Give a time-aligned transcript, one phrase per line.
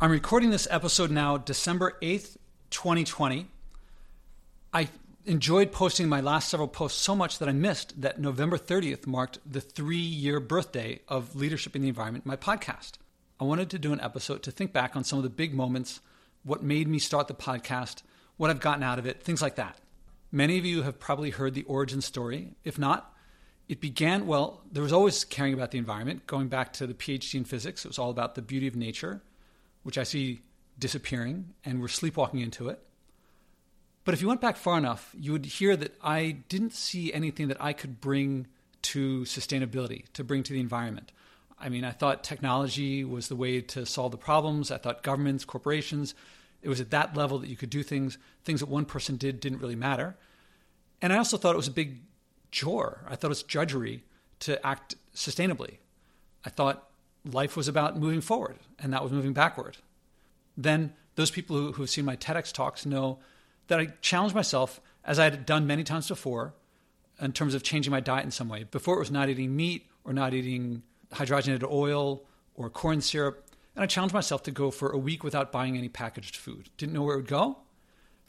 [0.00, 2.36] I'm recording this episode now, December 8th,
[2.70, 3.46] 2020.
[4.72, 4.88] I
[5.24, 9.38] enjoyed posting my last several posts so much that I missed that November 30th marked
[9.46, 12.94] the three year birthday of Leadership in the Environment, my podcast.
[13.38, 16.00] I wanted to do an episode to think back on some of the big moments,
[16.42, 18.02] what made me start the podcast,
[18.36, 19.78] what I've gotten out of it, things like that.
[20.32, 22.56] Many of you have probably heard the origin story.
[22.64, 23.14] If not,
[23.68, 26.26] it began, well, there was always caring about the environment.
[26.26, 29.22] Going back to the PhD in physics, it was all about the beauty of nature,
[29.84, 30.40] which I see
[30.78, 32.80] disappearing, and we're sleepwalking into it.
[34.04, 37.48] But if you went back far enough, you would hear that I didn't see anything
[37.48, 38.48] that I could bring
[38.82, 41.12] to sustainability, to bring to the environment.
[41.58, 44.70] I mean, I thought technology was the way to solve the problems.
[44.70, 46.14] I thought governments, corporations,
[46.60, 48.18] it was at that level that you could do things.
[48.44, 50.16] Things that one person did didn't really matter.
[51.00, 52.00] And I also thought it was a big
[52.50, 53.04] chore.
[53.06, 54.02] I thought it was judgery
[54.40, 55.78] to act sustainably.
[56.44, 56.88] I thought
[57.24, 59.78] life was about moving forward, and that was moving backward.
[60.56, 63.18] Then those people who, who've seen my TEDx talks know
[63.68, 66.54] that I challenged myself, as I had done many times before,
[67.20, 68.64] in terms of changing my diet in some way.
[68.64, 73.46] Before it was not eating meat or not eating hydrogenated oil or corn syrup.
[73.74, 76.70] And I challenged myself to go for a week without buying any packaged food.
[76.76, 77.58] Didn't know where it would go.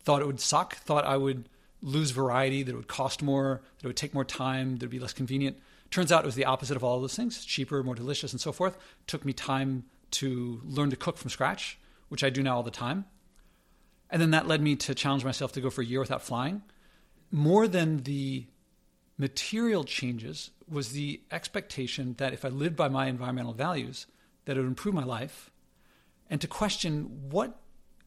[0.04, 0.76] Thought it would suck.
[0.76, 1.50] Thought I would
[1.82, 4.88] lose variety, that it would cost more, that it would take more time, that it
[4.88, 5.58] would be less convenient.
[5.92, 8.42] Turns out it was the opposite of all of those things cheaper, more delicious, and
[8.42, 8.78] so forth.
[9.08, 11.78] Took me time to learn to cook from scratch,
[12.10, 13.06] which I do now all the time.
[14.10, 16.62] And then that led me to challenge myself to go for a year without flying.
[17.32, 18.46] More than the
[19.18, 24.08] material changes was the expectation that if I lived by my environmental values,
[24.46, 25.52] that it would improve my life,
[26.30, 27.60] and to question what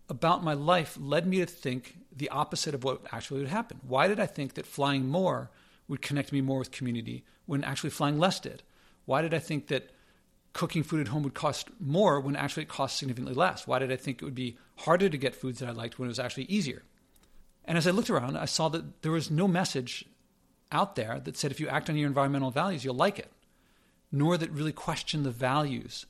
[0.08, 3.80] about my life led me to think the opposite of what actually would happen.
[3.86, 5.50] Why did I think that flying more
[5.88, 8.62] would connect me more with community when actually flying less did?
[9.04, 9.90] Why did I think that
[10.52, 13.66] cooking food at home would cost more when actually it cost significantly less?
[13.66, 16.06] Why did I think it would be harder to get foods that I liked when
[16.06, 16.82] it was actually easier?
[17.64, 20.04] And as I looked around, I saw that there was no message
[20.72, 23.30] out there that said if you act on your environmental values, you'll like it,
[24.12, 26.06] nor that really questioned the values.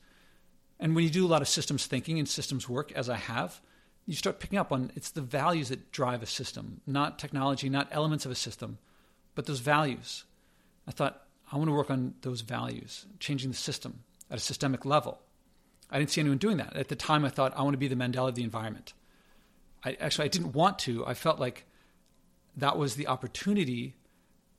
[0.80, 3.60] And when you do a lot of systems thinking and systems work, as I have,
[4.06, 7.88] you start picking up on it's the values that drive a system, not technology, not
[7.90, 8.78] elements of a system,
[9.38, 10.24] but those values.
[10.88, 11.22] I thought,
[11.52, 14.00] I want to work on those values, changing the system
[14.32, 15.20] at a systemic level.
[15.92, 16.74] I didn't see anyone doing that.
[16.74, 18.94] At the time, I thought, I want to be the Mandela of the environment.
[19.84, 21.06] I, actually, I didn't want to.
[21.06, 21.66] I felt like
[22.56, 23.94] that was the opportunity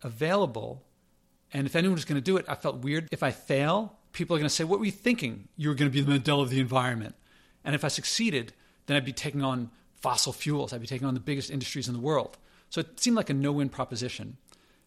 [0.02, 0.86] available.
[1.52, 3.10] And if anyone was going to do it, I felt weird.
[3.12, 5.50] If I fail, people are going to say, What were you thinking?
[5.58, 7.16] You were going to be the Mandela of the environment.
[7.66, 8.54] And if I succeeded,
[8.86, 10.72] then I'd be taking on fossil fuels.
[10.72, 12.38] I'd be taking on the biggest industries in the world.
[12.70, 14.38] So it seemed like a no win proposition.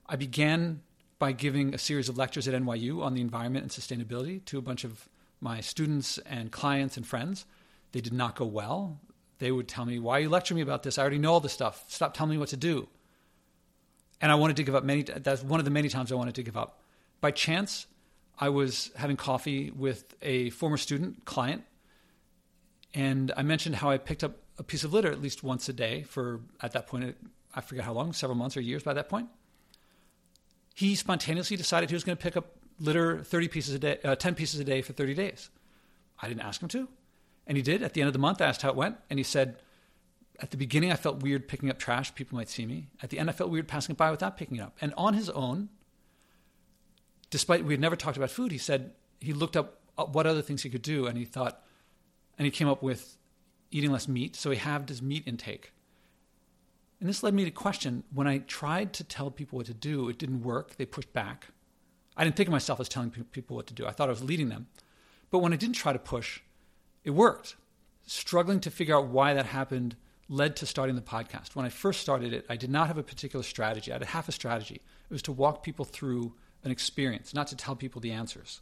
[0.06, 0.82] I began
[1.18, 4.62] by giving a series of lectures at NYU on the environment and sustainability to a
[4.62, 5.08] bunch of
[5.40, 7.44] my students and clients and friends.
[7.92, 9.00] They did not go well.
[9.38, 10.98] They would tell me, Why are you lecturing me about this?
[10.98, 11.84] I already know all this stuff.
[11.88, 12.88] Stop telling me what to do.
[14.20, 16.36] And I wanted to give up many, that's one of the many times I wanted
[16.36, 16.80] to give up.
[17.20, 17.86] By chance,
[18.38, 21.64] I was having coffee with a former student client,
[22.94, 25.72] and I mentioned how I picked up a piece of litter at least once a
[25.72, 27.16] day for, at that point,
[27.54, 29.28] I forget how long, several months or years by that point.
[30.75, 34.15] He spontaneously decided he was going to pick up litter 30 pieces a day, uh,
[34.16, 35.50] 10 pieces a day for 30 days.
[36.21, 36.88] I didn't ask him to.
[37.47, 37.83] And he did.
[37.83, 39.56] At the end of the month, I asked how it went, and he said,
[40.41, 42.15] at the beginning, I felt weird picking up trash.
[42.15, 42.88] People might see me.
[43.03, 44.77] At the end, I felt weird passing it by without picking it up.
[44.81, 45.69] And on his own,
[47.31, 50.62] despite we had never talked about food, he said he looked up what other things
[50.62, 51.62] he could do, and he thought,
[52.39, 53.19] and he came up with
[53.71, 54.34] eating less meat.
[54.37, 55.72] So he halved his meat intake.
[57.02, 60.08] And this led me to question when I tried to tell people what to do,
[60.08, 60.76] it didn't work.
[60.76, 61.48] They pushed back.
[62.16, 63.84] I didn't think of myself as telling people what to do.
[63.84, 64.68] I thought I was leading them.
[65.28, 66.42] But when I didn't try to push,
[67.02, 67.56] it worked.
[68.06, 69.96] Struggling to figure out why that happened
[70.28, 71.56] led to starting the podcast.
[71.56, 73.91] When I first started it, I did not have a particular strategy.
[73.91, 74.76] I had half a strategy.
[74.76, 78.60] It was to walk people through an experience, not to tell people the answers.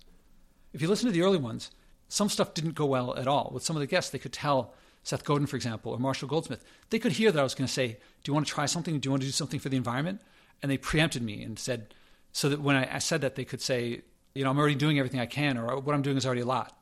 [0.73, 1.73] If you listen to the early ones,
[2.09, 3.51] some stuff didn't go well at all.
[3.53, 6.63] With some of the guests, they could tell Seth Godin, for example, or Marshall Goldsmith,
[6.91, 8.99] they could hear that I was going to say, Do you want to try something?
[8.99, 10.21] Do you want to do something for the environment?
[10.63, 11.95] And they preempted me and said,
[12.33, 14.03] so that when I, I said that, they could say,
[14.35, 16.47] You know, I'm already doing everything I can, or what I'm doing is already a
[16.47, 16.77] lot.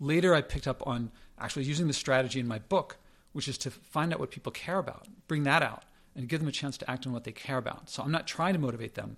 [0.00, 2.98] Later, I picked up on actually using the strategy in my book
[3.32, 5.84] which is to find out what people care about, bring that out,
[6.16, 7.88] and give them a chance to act on what they care about.
[7.88, 9.16] So I'm not trying to motivate them.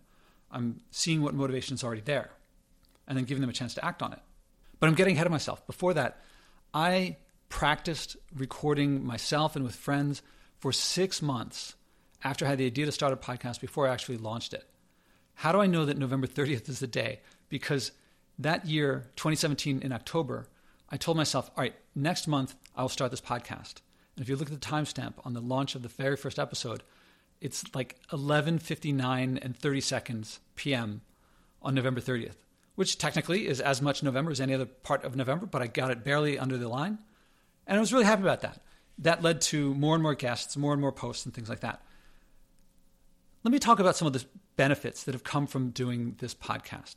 [0.51, 2.31] I'm seeing what motivation is already there
[3.07, 4.19] and then giving them a chance to act on it.
[4.79, 5.67] But I'm getting ahead of myself.
[5.67, 6.23] Before that,
[6.75, 7.17] I
[7.51, 10.23] practiced recording myself and with friends
[10.59, 11.75] for six months
[12.25, 14.65] after I had the idea to start a podcast before I actually launched it.
[15.35, 17.21] How do I know that November 30th is the day?
[17.49, 17.93] Because
[18.39, 20.47] that year, 2017, in October,
[20.89, 23.81] I told myself, all right, next month I will start this podcast.
[24.17, 26.83] And if you look at the timestamp on the launch of the very first episode,
[27.41, 31.01] it's like 11:59 and 30 seconds p.m.
[31.63, 32.37] on November 30th,
[32.75, 35.91] which technically is as much November as any other part of November, but I got
[35.91, 36.99] it barely under the line.
[37.71, 38.59] And I was really happy about that.
[38.99, 41.81] That led to more and more guests, more and more posts and things like that.
[43.45, 44.25] Let me talk about some of the
[44.57, 46.97] benefits that have come from doing this podcast.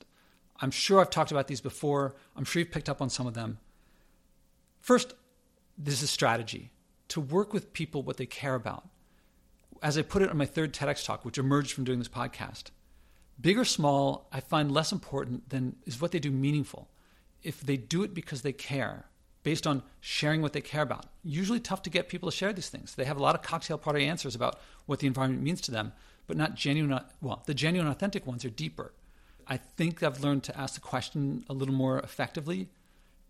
[0.60, 2.16] I'm sure I've talked about these before.
[2.36, 3.60] I'm sure you've picked up on some of them.
[4.82, 5.14] First,
[5.78, 6.72] this is strategy
[7.10, 8.90] to work with people what they care about.
[9.84, 12.72] As I put it on my third TEDx talk, which emerged from doing this podcast,
[13.40, 16.90] big or small, I find less important than is what they do meaningful.
[17.44, 19.06] If they do it because they care,
[19.44, 22.70] based on sharing what they care about, usually tough to get people to share these
[22.70, 22.96] things.
[22.96, 25.92] They have a lot of cocktail party answers about what the environment means to them,
[26.28, 27.00] but not genuine.
[27.22, 28.94] Well, the genuine, authentic ones are deeper.
[29.46, 32.70] I think I've learned to ask the question a little more effectively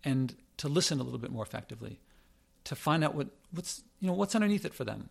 [0.04, 1.98] and to listen a little bit more effectively,
[2.64, 5.08] to find out what, what's you know what's underneath it for them,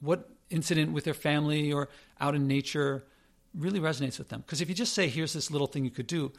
[0.00, 1.88] what incident with their family or
[2.20, 3.04] out in nature
[3.54, 4.42] really resonates with them.
[4.44, 6.32] Because if you just say, "Here's this little thing you could do,"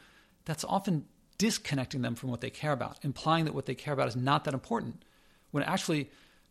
[0.44, 1.06] that's often
[1.40, 4.44] disconnecting them from what they care about, implying that what they care about is not
[4.44, 5.02] that important.
[5.52, 6.00] When actually,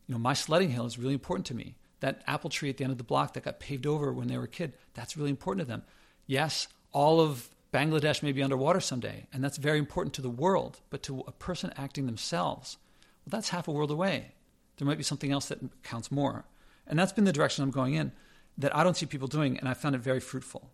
[0.08, 1.76] you know, my sledding hill is really important to me.
[2.00, 4.36] That apple tree at the end of the block that got paved over when they
[4.36, 5.84] were a kid, that's really important to them.
[6.26, 10.80] Yes, all of Bangladesh may be underwater someday, and that's very important to the world,
[10.90, 12.78] but to a person acting themselves,
[13.26, 14.32] well, that's half a world away.
[14.78, 16.46] There might be something else that counts more.
[16.88, 18.12] And that's been the direction I'm going in
[18.58, 20.72] that I don't see people doing, and I found it very fruitful.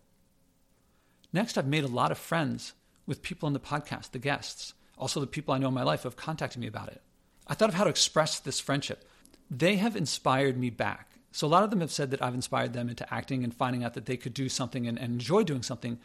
[1.34, 2.72] Next, I've made a lot of friends
[3.06, 6.02] with people on the podcast, the guests, also the people I know in my life
[6.02, 7.02] have contacted me about it.
[7.46, 9.08] I thought of how to express this friendship.
[9.50, 11.10] They have inspired me back.
[11.30, 13.84] So a lot of them have said that I've inspired them into acting and finding
[13.84, 15.98] out that they could do something and, and enjoy doing something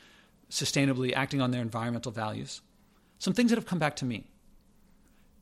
[0.50, 2.62] sustainably, acting on their environmental values.
[3.18, 4.26] Some things that have come back to me.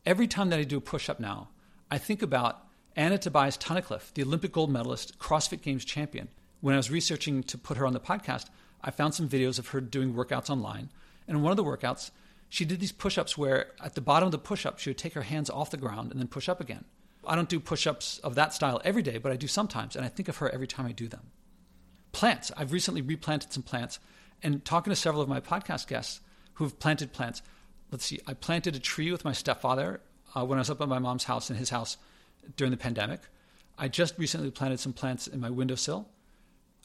[0.06, 1.48] Every time that I do a push up now,
[1.90, 2.64] I think about
[2.96, 6.28] Anna Tobias Tunnicliffe, the Olympic gold medalist, CrossFit Games champion.
[6.60, 8.46] When I was researching to put her on the podcast,
[8.82, 10.90] I found some videos of her doing workouts online.
[11.30, 12.10] And in one of the workouts,
[12.48, 14.98] she did these push ups where at the bottom of the push up, she would
[14.98, 16.84] take her hands off the ground and then push up again.
[17.24, 20.04] I don't do push ups of that style every day, but I do sometimes, and
[20.04, 21.30] I think of her every time I do them.
[22.10, 22.50] Plants.
[22.56, 24.00] I've recently replanted some plants,
[24.42, 26.20] and talking to several of my podcast guests
[26.54, 27.42] who've planted plants.
[27.92, 30.00] Let's see, I planted a tree with my stepfather
[30.34, 31.96] uh, when I was up at my mom's house in his house
[32.56, 33.20] during the pandemic.
[33.78, 36.08] I just recently planted some plants in my windowsill.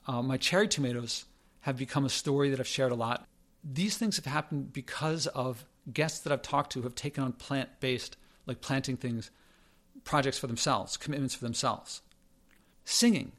[0.06, 1.26] Uh, my cherry tomatoes
[1.62, 3.28] have become a story that I've shared a lot.
[3.66, 7.70] These things have happened because of guests that I've talked to have taken on plant
[7.80, 8.16] based,
[8.46, 9.32] like planting things
[10.04, 12.02] projects for themselves, commitments for themselves.
[12.84, 13.32] Singing.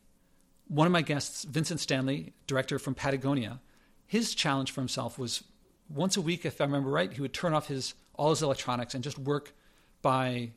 [0.66, 3.60] One of my guests, Vincent Stanley, director from Patagonia,
[4.04, 5.44] his challenge for himself was
[5.88, 8.94] once a week, if I remember right, he would turn off his all his electronics
[8.94, 9.54] and just work
[10.02, 10.50] by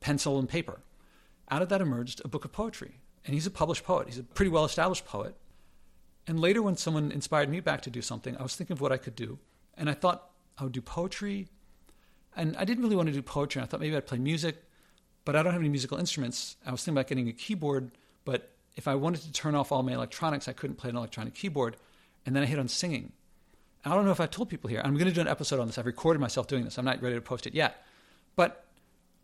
[0.00, 0.80] pencil and paper.
[1.50, 2.96] Out of that emerged a book of poetry.
[3.24, 4.08] And he's a published poet.
[4.08, 5.36] He's a pretty well established poet.
[6.26, 8.92] And later, when someone inspired me back to do something, I was thinking of what
[8.92, 9.38] I could do.
[9.76, 11.48] And I thought I would do poetry.
[12.36, 13.60] And I didn't really want to do poetry.
[13.60, 14.62] I thought maybe I'd play music
[15.24, 16.56] but I don't have any musical instruments.
[16.66, 17.92] I was thinking about getting a keyboard,
[18.24, 21.34] but if I wanted to turn off all my electronics, I couldn't play an electronic
[21.34, 21.76] keyboard.
[22.26, 23.12] And then I hit on singing.
[23.84, 24.80] I don't know if I've told people here.
[24.84, 25.78] I'm going to do an episode on this.
[25.78, 26.78] I've recorded myself doing this.
[26.78, 27.84] I'm not ready to post it yet.
[28.36, 28.64] But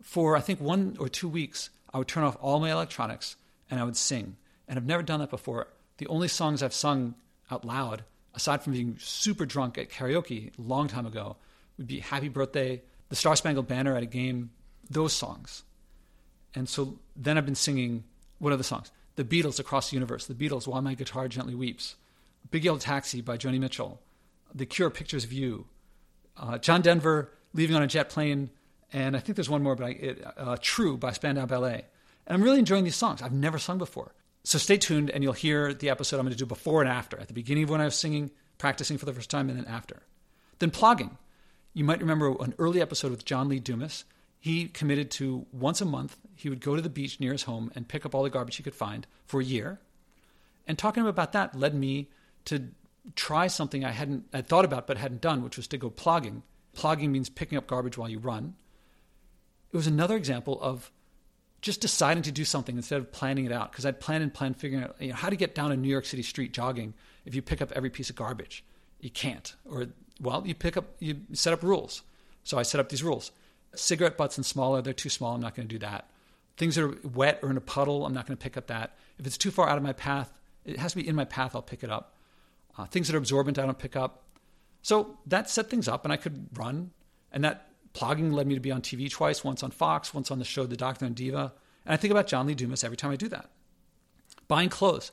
[0.01, 3.35] for I think one or two weeks, I would turn off all my electronics
[3.69, 4.35] and I would sing.
[4.67, 5.67] And I've never done that before.
[5.99, 7.15] The only songs I've sung
[7.51, 11.35] out loud, aside from being super drunk at karaoke a long time ago,
[11.77, 14.51] would be Happy Birthday, The Star Spangled Banner at a game,
[14.89, 15.63] those songs.
[16.55, 18.05] And so then I've been singing
[18.39, 18.91] what are the songs?
[19.17, 21.95] The Beatles Across the Universe, The Beatles While My Guitar Gently Weeps,
[22.49, 23.99] Big Yellow Taxi by Joni Mitchell,
[24.55, 25.65] The Cure Pictures You,
[26.37, 28.51] uh, John Denver Leaving on a Jet Plane,
[28.93, 31.85] and I think there's one more, but I, it, uh, True by Spandau Ballet.
[32.25, 33.21] And I'm really enjoying these songs.
[33.21, 34.13] I've never sung before.
[34.43, 37.19] So stay tuned and you'll hear the episode I'm going to do before and after,
[37.19, 39.65] at the beginning of when I was singing, practicing for the first time, and then
[39.65, 40.03] after.
[40.59, 41.17] Then plogging.
[41.73, 44.05] You might remember an early episode with John Lee Dumas
[44.39, 47.71] he committed to once a month, he would go to the beach near his home
[47.75, 49.79] and pick up all the garbage he could find for a year.
[50.65, 52.09] And talking about that led me
[52.45, 52.69] to
[53.15, 56.43] try something I hadn't I thought about but hadn't done, which was to go plogging.
[56.75, 58.55] Plogging means picking up garbage while you run.
[59.73, 60.91] It was another example of
[61.61, 64.53] just deciding to do something instead of planning it out because I'd plan and plan
[64.53, 66.93] figuring out you know, how to get down a New York City street jogging
[67.25, 68.63] if you pick up every piece of garbage.
[68.99, 69.53] You can't.
[69.69, 69.87] Or
[70.21, 72.03] well, you pick up you set up rules.
[72.43, 73.31] So I set up these rules.
[73.75, 75.35] Cigarette butts and smaller, they're too small.
[75.35, 76.09] I'm not going to do that.
[76.57, 78.95] Things that are wet or in a puddle, I'm not going to pick up that.
[79.17, 81.55] If it's too far out of my path, it has to be in my path,
[81.55, 82.15] I'll pick it up.
[82.77, 84.23] Uh, things that are absorbent, I don't pick up.
[84.81, 86.91] So that set things up, and I could run,
[87.31, 90.39] and that Plogging led me to be on TV twice, once on Fox, once on
[90.39, 91.53] the show The Doctor and Diva.
[91.85, 93.49] And I think about John Lee Dumas every time I do that.
[94.47, 95.11] Buying clothes.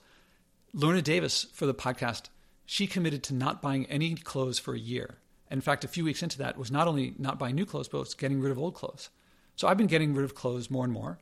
[0.72, 2.24] Lorna Davis for the podcast,
[2.66, 5.18] she committed to not buying any clothes for a year.
[5.50, 8.00] In fact, a few weeks into that was not only not buying new clothes, but
[8.00, 9.10] was getting rid of old clothes.
[9.54, 11.18] So I've been getting rid of clothes more and more.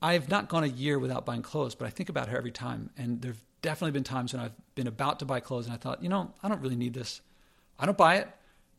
[0.00, 2.90] I've not gone a year without buying clothes, but I think about her every time.
[2.96, 6.02] And there've definitely been times when I've been about to buy clothes and I thought,
[6.02, 7.20] you know, I don't really need this.
[7.78, 8.28] I don't buy it.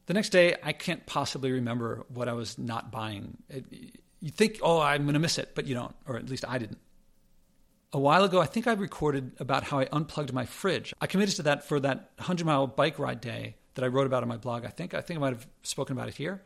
[0.10, 3.38] The next day, I can't possibly remember what I was not buying.
[3.48, 3.63] It,
[4.20, 6.58] you think, oh, I'm going to miss it, but you don't, or at least I
[6.58, 6.80] didn't.
[7.94, 10.96] A while ago, I think I recorded about how I unplugged my fridge.
[11.00, 14.24] I committed to that for that 100 mile bike ride day that I wrote about
[14.24, 14.66] on my blog.
[14.66, 16.42] I think I think I might have spoken about it here.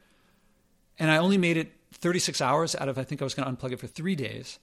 [1.00, 3.56] And I only made it 36 hours out of I think I was going to
[3.56, 4.60] unplug it for 3 days.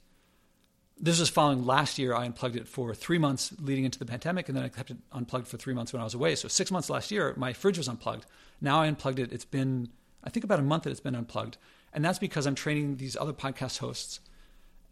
[1.03, 4.49] This was following last year I unplugged it for 3 months leading into the pandemic
[4.49, 6.35] and then I kept it unplugged for 3 months when I was away.
[6.35, 8.27] So 6 months last year my fridge was unplugged.
[8.61, 9.33] Now I unplugged it.
[9.33, 9.89] It's been
[10.23, 11.57] I think about a month that it's been unplugged.
[11.95, 14.21] And that's because I'm training these other podcast hosts.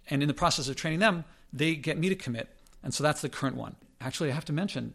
[0.09, 2.49] And in the process of training them, they get me to commit.
[2.83, 3.77] And so that's the current one.
[4.01, 4.95] Actually, I have to mention,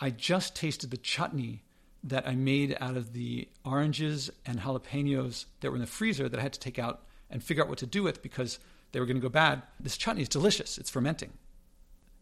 [0.00, 1.64] I just tasted the chutney
[2.04, 6.38] that I made out of the oranges and jalapenos that were in the freezer that
[6.38, 8.60] I had to take out and figure out what to do with because
[8.94, 9.62] they were going to go bad.
[9.80, 10.78] This chutney is delicious.
[10.78, 11.32] It's fermenting.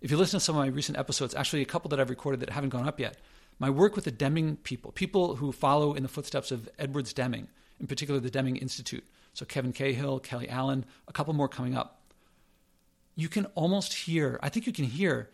[0.01, 2.41] If you listen to some of my recent episodes, actually a couple that I've recorded
[2.41, 3.19] that haven't gone up yet,
[3.59, 7.49] my work with the Deming people, people who follow in the footsteps of Edwards Deming,
[7.79, 9.05] in particular the Deming Institute.
[9.35, 12.11] So Kevin Cahill, Kelly Allan, a couple more coming up.
[13.17, 15.29] You can almost hear, I think you can hear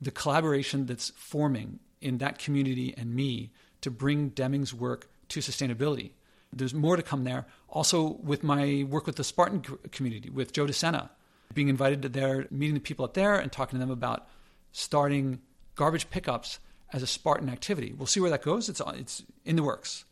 [0.00, 6.10] the collaboration that's forming in that community and me to bring Deming's work to sustainability.
[6.52, 7.46] There's more to come there.
[7.68, 9.62] Also, with my work with the Spartan
[9.92, 11.10] community, with Joe DeSena,
[11.54, 14.26] being invited to there, meeting the people up there, and talking to them about
[14.72, 15.40] starting
[15.74, 16.58] garbage pickups
[16.92, 17.92] as a Spartan activity.
[17.96, 18.68] We'll see where that goes.
[18.68, 20.04] It's, it's in the works.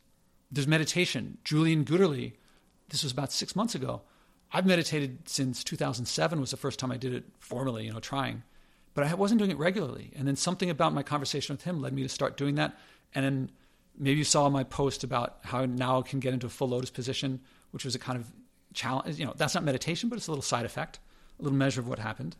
[0.51, 1.39] There's meditation.
[1.45, 2.35] Julian Guderli,
[2.89, 4.03] this was about six months ago.
[4.53, 8.43] I've meditated since 2007 was the first time I did it formally, you know, trying.
[8.95, 10.13] But I wasn't doing it regularly.
[10.17, 12.79] And then something about my conversation with him led me to start doing that.
[13.15, 13.51] And then
[13.99, 16.91] maybe you saw my post about how now I can get into a full lotus
[16.91, 18.31] position, which was a kind of
[18.75, 19.19] challenge.
[19.19, 20.99] You know, that's not meditation, but it's a little side effect,
[21.39, 22.37] a little measure of what happened.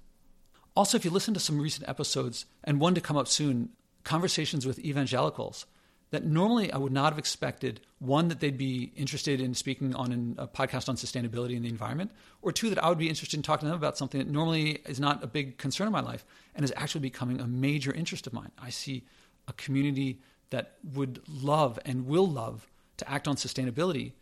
[0.75, 3.71] Also, if you listen to some recent episodes, and one to come up soon,
[4.05, 5.67] conversations with evangelicals,
[6.11, 10.37] that normally I would not have expected one, that they'd be interested in speaking on
[10.39, 13.43] a podcast on sustainability and the environment, or two, that I would be interested in
[13.43, 16.25] talking to them about something that normally is not a big concern in my life
[16.55, 18.53] and is actually becoming a major interest of mine.
[18.59, 19.05] I see
[19.49, 24.13] a community that would love and will love to act on sustainability,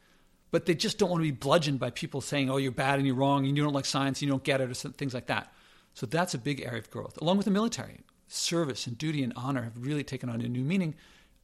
[0.51, 3.07] but they just don't want to be bludgeoned by people saying, oh, you're bad and
[3.07, 5.27] you're wrong and you don't like science, and you don't get it, or things like
[5.27, 5.53] that.
[5.95, 8.01] So that's a big area of growth, along with the military.
[8.27, 10.95] Service and duty and honor have really taken on a new meaning,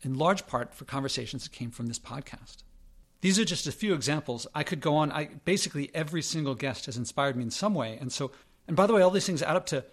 [0.02, 2.62] in large part for conversations that came from this podcast.
[3.20, 4.46] These are just a few examples.
[4.54, 5.12] I could go on.
[5.12, 7.98] I, basically, every single guest has inspired me in some way.
[8.00, 8.30] And so,
[8.66, 9.84] and by the way, all these things add up to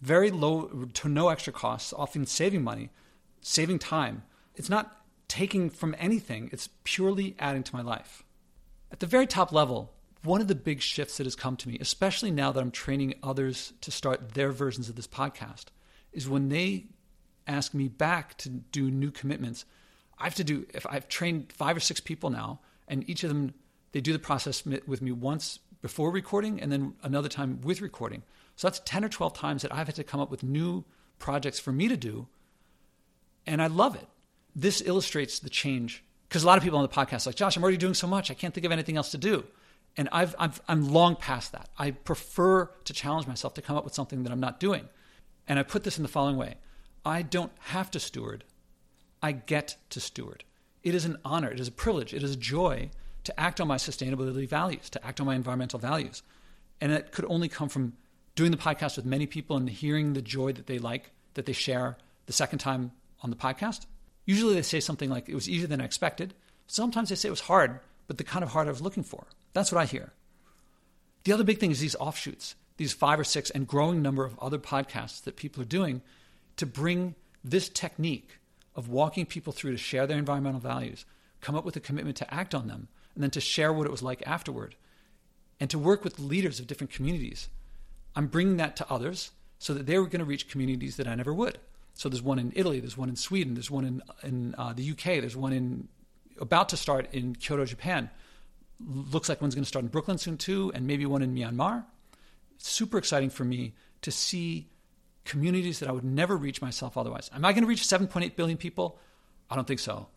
[0.00, 2.90] very low to no extra costs, often saving money,
[3.40, 4.22] saving time,
[4.56, 8.24] it's not taking from anything, it's purely adding to my life.
[8.90, 11.78] At the very top level, one of the big shifts that has come to me,
[11.80, 15.66] especially now that I'm training others to start their versions of this podcast,
[16.12, 16.86] is when they
[17.46, 19.64] ask me back to do new commitments.
[20.18, 23.28] I have to do, if I've trained five or six people now, and each of
[23.28, 23.54] them,
[23.92, 28.22] they do the process with me once before recording and then another time with recording.
[28.56, 30.84] So that's 10 or 12 times that I've had to come up with new
[31.18, 32.26] projects for me to do.
[33.46, 34.08] And I love it
[34.56, 37.62] this illustrates the change because a lot of people on the podcast like Josh, I'm
[37.62, 39.44] already doing so much, I can't think of anything else to do.
[39.98, 41.70] And I've, I've, I'm long past that.
[41.78, 44.88] I prefer to challenge myself to come up with something that I'm not doing.
[45.46, 46.54] And I put this in the following way
[47.04, 48.44] I don't have to steward,
[49.22, 50.44] I get to steward.
[50.82, 52.90] It is an honor, it is a privilege, it is a joy
[53.24, 56.22] to act on my sustainability values, to act on my environmental values.
[56.80, 57.94] And it could only come from
[58.34, 61.52] doing the podcast with many people and hearing the joy that they like, that they
[61.52, 61.96] share
[62.26, 63.86] the second time on the podcast
[64.26, 66.34] Usually they say something like, it was easier than I expected.
[66.66, 69.24] Sometimes they say it was hard, but the kind of hard I was looking for.
[69.54, 70.12] That's what I hear.
[71.24, 74.38] The other big thing is these offshoots, these five or six and growing number of
[74.38, 76.02] other podcasts that people are doing
[76.56, 78.38] to bring this technique
[78.74, 81.04] of walking people through to share their environmental values,
[81.40, 83.90] come up with a commitment to act on them, and then to share what it
[83.90, 84.74] was like afterward,
[85.58, 87.48] and to work with leaders of different communities.
[88.14, 91.32] I'm bringing that to others so that they're going to reach communities that I never
[91.32, 91.58] would.
[91.96, 94.90] So there's one in Italy, there's one in Sweden, there's one in in uh, the
[94.90, 95.88] UK, there's one in
[96.38, 98.10] about to start in Kyoto, Japan.
[98.78, 101.84] Looks like one's going to start in Brooklyn soon too, and maybe one in Myanmar.
[102.58, 104.68] Super exciting for me to see
[105.24, 107.30] communities that I would never reach myself otherwise.
[107.34, 108.98] Am I going to reach 7.8 billion people?
[109.50, 110.08] I don't think so.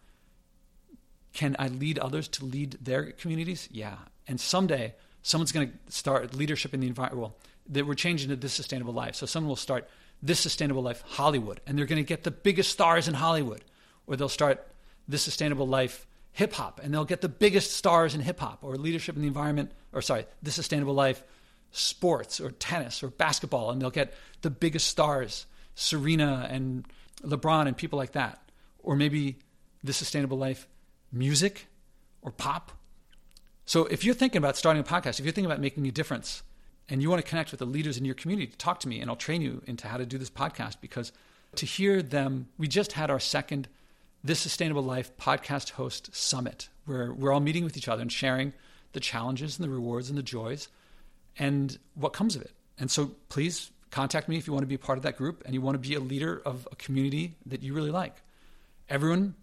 [1.31, 3.69] Can I lead others to lead their communities?
[3.71, 3.95] Yeah.
[4.27, 7.21] And someday someone's going to start leadership in the environment.
[7.21, 7.35] Well,
[7.69, 9.15] that we're changing to this sustainable life.
[9.15, 9.87] So someone will start
[10.21, 13.63] this sustainable life Hollywood, and they're going to get the biggest stars in Hollywood,
[14.07, 14.65] or they'll start
[15.07, 18.75] this sustainable life hip hop, and they'll get the biggest stars in hip hop, or
[18.75, 21.23] leadership in the environment, or sorry, this sustainable life
[21.71, 25.45] sports, or tennis, or basketball, and they'll get the biggest stars,
[25.75, 26.85] Serena and
[27.23, 28.41] LeBron, and people like that,
[28.83, 29.37] or maybe
[29.83, 30.67] this sustainable life
[31.11, 31.67] music.
[32.21, 32.73] Or pop.
[33.63, 36.43] So if you're thinking about starting a podcast, if you're thinking about making a difference,
[36.89, 38.99] and you want to connect with the leaders in your community, to talk to me
[38.99, 41.11] and I'll train you into how to do this podcast because
[41.55, 43.67] to hear them, we just had our second
[44.23, 48.53] This Sustainable Life podcast host summit where we're all meeting with each other and sharing
[48.93, 50.67] the challenges and the rewards and the joys
[51.37, 52.51] and what comes of it.
[52.79, 55.43] And so please contact me if you want to be a part of that group
[55.45, 58.15] and you want to be a leader of a community that you really like.
[58.89, 59.35] Everyone,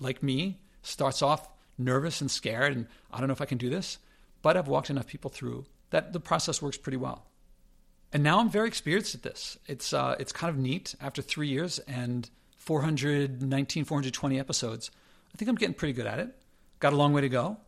[0.00, 3.68] like me, starts off nervous and scared and I don't know if I can do
[3.68, 3.98] this,
[4.40, 7.26] but I've walked enough people through that the process works pretty well.
[8.12, 9.58] And now I'm very experienced at this.
[9.66, 14.90] It's uh, it's kind of neat after three years and 419, 420 episodes.
[15.32, 16.34] I think I'm getting pretty good at it.
[16.80, 17.58] Got a long way to go.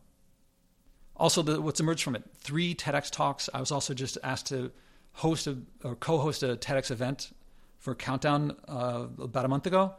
[1.15, 3.49] Also, the, what's emerged from it: three TEDx talks.
[3.53, 4.71] I was also just asked to
[5.13, 7.31] host a, or co-host a TEDx event
[7.77, 9.93] for Countdown uh, about a month ago.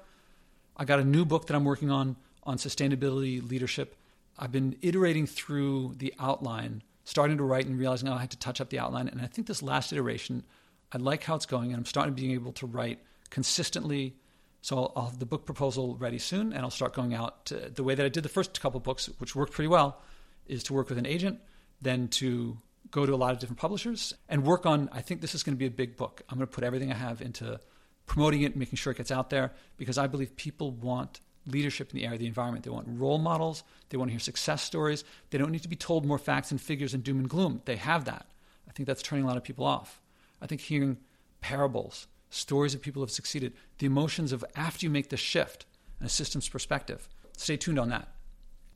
[0.77, 3.95] I got a new book that I'm working on on sustainability leadership.
[4.37, 8.39] I've been iterating through the outline starting to write and realizing, oh, I had to
[8.39, 9.09] touch up the outline.
[9.09, 10.45] And I think this last iteration,
[10.93, 14.17] I like how it's going, and I'm starting to be able to write consistently.
[14.61, 17.71] So I'll, I'll have the book proposal ready soon, and I'll start going out to,
[17.75, 20.01] the way that I did the first couple books, which worked pretty well,
[20.47, 21.41] is to work with an agent,
[21.81, 22.59] then to
[22.91, 24.89] go to a lot of different publishers and work on.
[24.93, 26.23] I think this is going to be a big book.
[26.29, 27.59] I'm going to put everything I have into
[28.07, 31.99] promoting it, making sure it gets out there, because I believe people want leadership in
[31.99, 32.65] the area of the environment.
[32.65, 33.65] They want role models.
[33.91, 35.05] They want to hear success stories.
[35.31, 37.63] They don't need to be told more facts and figures and doom and gloom.
[37.65, 38.27] They have that.
[38.69, 40.01] I think that's turning a lot of people off.
[40.41, 40.99] I think hearing
[41.41, 45.67] parables, stories of people who have succeeded, the emotions of after you make the shift
[45.99, 47.09] and a systems perspective.
[47.37, 48.09] Stay tuned on that.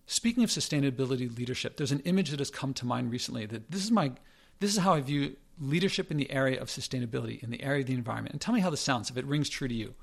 [0.06, 3.82] Speaking of sustainability leadership, there's an image that has come to mind recently that this
[3.82, 4.12] is my
[4.60, 7.86] this is how I view leadership in the area of sustainability, in the area of
[7.86, 8.32] the environment.
[8.32, 9.94] And tell me how this sounds if it rings true to you.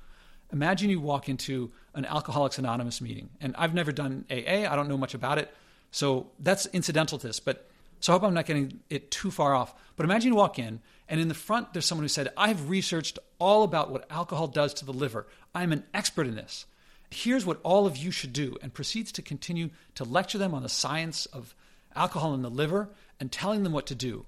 [0.52, 4.88] Imagine you walk into an Alcoholics Anonymous meeting, and I've never done AA, I don't
[4.88, 5.52] know much about it,
[5.90, 7.68] so that's incidental to this, but
[8.00, 9.74] so I hope I'm not getting it too far off.
[9.96, 13.18] But imagine you walk in, and in the front, there's someone who said, I've researched
[13.38, 15.26] all about what alcohol does to the liver.
[15.54, 16.66] I'm an expert in this.
[17.10, 20.62] Here's what all of you should do, and proceeds to continue to lecture them on
[20.62, 21.54] the science of
[21.94, 24.26] alcohol in the liver and telling them what to do.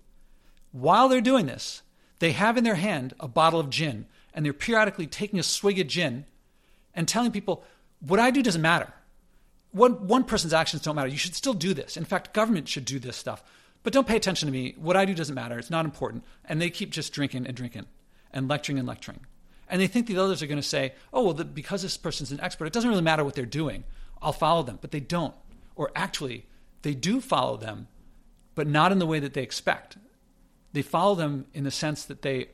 [0.72, 1.82] While they're doing this,
[2.18, 5.80] they have in their hand a bottle of gin and they're periodically taking a swig
[5.80, 6.26] of gin
[6.94, 7.64] and telling people,
[8.00, 8.92] what I do doesn't matter.
[9.72, 11.08] One, one person's actions don't matter.
[11.08, 11.96] You should still do this.
[11.96, 13.42] In fact, government should do this stuff.
[13.82, 14.74] But don't pay attention to me.
[14.76, 15.58] What I do doesn't matter.
[15.58, 16.22] It's not important.
[16.44, 17.86] And they keep just drinking and drinking
[18.30, 19.20] and lecturing and lecturing.
[19.68, 22.30] And they think the others are going to say, oh, well, the, because this person's
[22.30, 23.84] an expert, it doesn't really matter what they're doing.
[24.20, 24.78] I'll follow them.
[24.80, 25.34] But they don't.
[25.76, 26.46] Or actually,
[26.82, 27.88] they do follow them,
[28.54, 29.96] but not in the way that they expect.
[30.72, 32.48] They follow them in the sense that they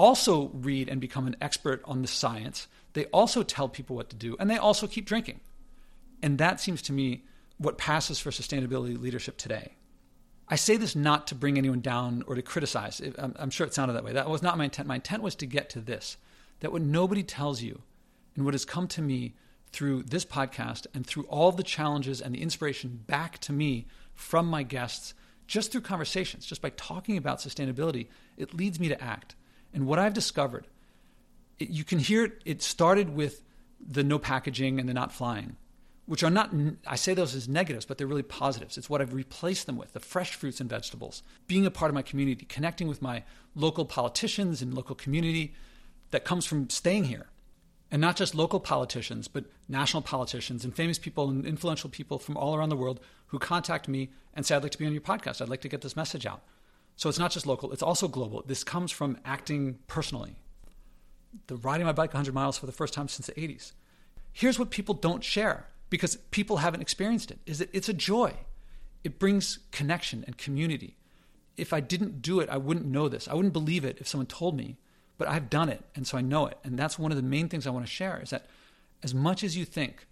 [0.00, 2.68] also read and become an expert on the science.
[2.94, 5.40] They also tell people what to do, and they also keep drinking.
[6.22, 7.24] And that seems to me
[7.58, 9.72] what passes for sustainability leadership today.
[10.48, 13.02] I say this not to bring anyone down or to criticize.
[13.18, 14.14] I'm sure it sounded that way.
[14.14, 14.88] That was not my intent.
[14.88, 16.16] My intent was to get to this
[16.60, 17.82] that what nobody tells you
[18.34, 19.34] and what has come to me
[19.70, 24.46] through this podcast and through all the challenges and the inspiration back to me from
[24.46, 25.14] my guests,
[25.46, 29.36] just through conversations, just by talking about sustainability, it leads me to act.
[29.72, 30.66] And what I've discovered,
[31.58, 33.42] it, you can hear it, it started with
[33.80, 35.56] the no packaging and the not flying,
[36.06, 36.50] which are not,
[36.86, 38.76] I say those as negatives, but they're really positives.
[38.76, 41.94] It's what I've replaced them with the fresh fruits and vegetables, being a part of
[41.94, 43.22] my community, connecting with my
[43.54, 45.54] local politicians and local community
[46.10, 47.26] that comes from staying here.
[47.92, 52.36] And not just local politicians, but national politicians and famous people and influential people from
[52.36, 55.00] all around the world who contact me and say, I'd like to be on your
[55.00, 55.40] podcast.
[55.40, 56.42] I'd like to get this message out.
[57.00, 58.44] So it's not just local, it's also global.
[58.46, 60.34] This comes from acting personally.
[61.46, 63.72] The riding my bike 100 miles for the first time since the 80s.
[64.34, 68.34] Here's what people don't share because people haven't experienced it is that it's a joy.
[69.02, 70.98] It brings connection and community.
[71.56, 73.28] If I didn't do it, I wouldn't know this.
[73.28, 74.76] I wouldn't believe it if someone told me,
[75.16, 76.58] but I've done it and so I know it.
[76.64, 78.44] And that's one of the main things I want to share is that
[79.02, 80.06] as much as you think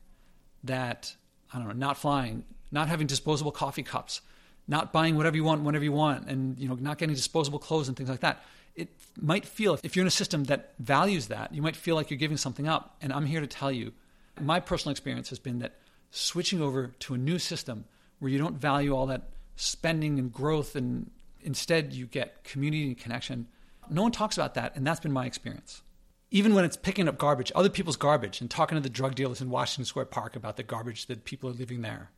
[0.64, 1.16] that
[1.53, 4.22] I don't know, not flying, not having disposable coffee cups,
[4.68, 7.88] not buying whatever you want whenever you want and you know not getting disposable clothes
[7.88, 8.44] and things like that
[8.76, 8.88] it
[9.20, 12.18] might feel if you're in a system that values that you might feel like you're
[12.18, 13.92] giving something up and i'm here to tell you
[14.40, 15.74] my personal experience has been that
[16.11, 17.85] switching over to a new system
[18.18, 19.22] where you don't value all that
[19.57, 21.11] spending and growth and
[21.42, 23.46] instead you get community and connection.
[23.90, 25.83] No one talks about that, and that's been my experience.
[26.31, 29.40] Even when it's picking up garbage, other people's garbage, and talking to the drug dealers
[29.40, 32.11] in Washington Square Park about the garbage that people are leaving there.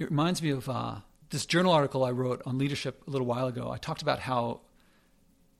[0.00, 0.94] It reminds me of uh,
[1.28, 3.70] this journal article I wrote on leadership a little while ago.
[3.70, 4.62] I talked about how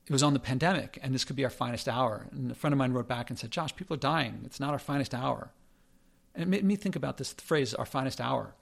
[0.07, 2.27] it was on the pandemic and this could be our finest hour.
[2.33, 4.41] And a friend of mine wrote back and said, Josh, people are dying.
[4.47, 5.51] It's not our finest hour.
[6.35, 8.55] And it made me think about this phrase, our finest hour.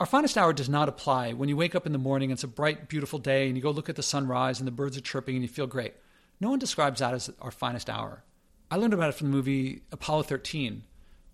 [0.00, 2.48] Our finest hour does not apply when you wake up in the morning, it's a
[2.48, 5.36] bright, beautiful day, and you go look at the sunrise and the birds are chirping
[5.36, 5.94] and you feel great.
[6.40, 8.24] No one describes that as our finest hour.
[8.72, 10.82] I learned about it from the movie Apollo 13,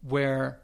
[0.02, 0.60] where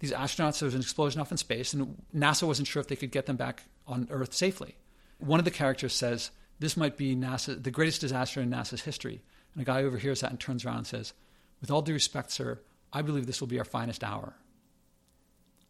[0.00, 2.96] these astronauts, there was an explosion off in space, and NASA wasn't sure if they
[2.96, 4.76] could get them back on Earth safely.
[5.18, 9.22] One of the characters says, This might be NASA, the greatest disaster in NASA's history.
[9.54, 11.12] And a guy overhears that and turns around and says,
[11.60, 12.60] With all due respect, sir,
[12.92, 14.34] I believe this will be our finest hour.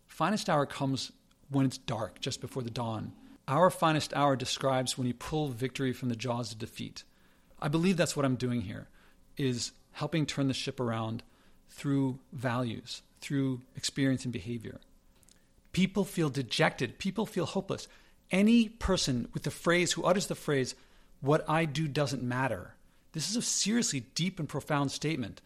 [0.07, 1.11] Finest hour comes
[1.49, 3.13] when it's dark, just before the dawn.
[3.49, 7.03] Our finest hour describes when you pull victory from the jaws of defeat.
[7.61, 8.89] I believe that's what I'm doing here,
[9.37, 11.25] is helping turn the ship around
[11.69, 14.81] through values, through experience and behavior.
[15.73, 17.87] People feel dejected, people feel hopeless.
[18.31, 20.75] Any person with the phrase who utters the phrase,
[21.21, 22.75] what I do doesn't matter.
[23.13, 25.41] This is a seriously deep and profound statement.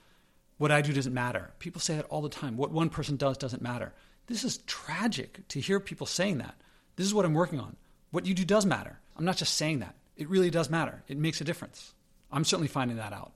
[0.59, 1.53] What I do doesn't matter.
[1.59, 2.57] People say that all the time.
[2.57, 3.93] What one person does doesn't matter.
[4.27, 6.55] This is tragic to hear people saying that.
[6.97, 7.77] This is what I'm working on.
[8.11, 9.01] What you do does matter.
[9.17, 9.95] I'm not just saying that.
[10.17, 11.03] It really does matter.
[11.09, 11.95] It makes a difference.
[12.31, 13.33] I'm certainly finding that out.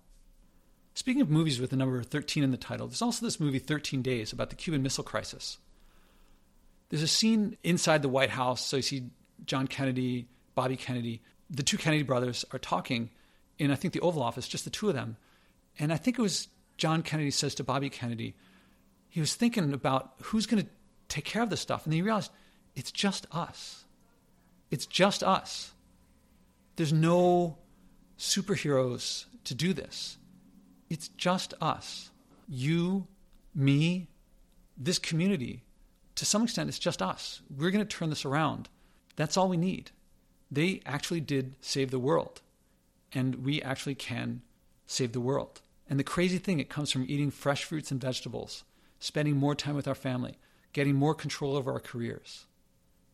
[0.99, 4.03] Speaking of movies with the number 13 in the title, there's also this movie 13
[4.03, 5.59] Days about the Cuban Missile Crisis.
[6.89, 8.67] There's a scene inside the White House.
[8.67, 9.05] So you see
[9.47, 11.23] John Kennedy, Bobby Kennedy.
[11.51, 13.11] The two Kennedy brothers are talking
[13.61, 15.17] in, I think, the Oval Office, just the two of them.
[15.79, 18.35] And I think it was John Kennedy says to Bobby Kennedy,
[19.09, 20.69] he was thinking about who's going to
[21.07, 21.85] take care of this stuff.
[21.85, 22.33] And then he realized
[22.75, 23.85] it's just us.
[24.73, 25.71] It's just us.
[26.75, 27.57] There's no
[28.19, 30.17] superheroes to do this.
[30.91, 32.11] It's just us.
[32.49, 33.07] You,
[33.55, 34.09] me,
[34.77, 35.65] this community.
[36.17, 37.43] To some extent, it's just us.
[37.55, 38.69] We're going to turn this around.
[39.17, 39.91] That's all we need.
[40.51, 42.41] They actually did save the world.
[43.13, 44.43] And we actually can
[44.87, 45.61] save the world.
[45.89, 48.65] And the crazy thing, it comes from eating fresh fruits and vegetables,
[48.99, 50.39] spending more time with our family,
[50.73, 52.47] getting more control over our careers.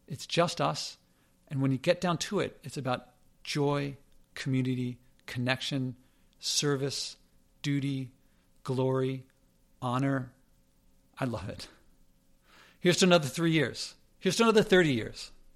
[0.09, 0.99] It's just us.
[1.49, 3.09] And when you get down to it, it's about
[3.45, 3.97] joy,
[4.35, 5.97] community, connection,
[6.41, 7.17] service,
[7.65, 8.11] duty,
[8.63, 9.25] glory,
[9.83, 10.31] honor.
[11.19, 11.67] I love it.
[12.79, 13.95] Here's to another three years.
[14.21, 15.33] Here's to another 30 years.